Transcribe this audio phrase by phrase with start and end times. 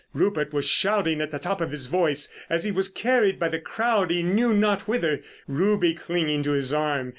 [0.13, 3.59] Rupert was shouting at the top of his voice as he was carried by the
[3.59, 7.09] crowd he knew not whither, Ruby clinging to his arm.